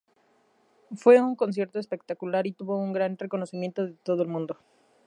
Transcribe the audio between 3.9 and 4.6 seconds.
todo el mundo.